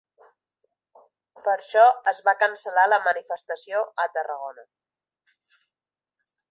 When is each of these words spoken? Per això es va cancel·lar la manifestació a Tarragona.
Per 1.47 1.51
això 1.53 1.83
es 2.13 2.21
va 2.29 2.35
cancel·lar 2.45 2.87
la 2.95 3.01
manifestació 3.09 3.87
a 4.05 4.09
Tarragona. 4.19 4.69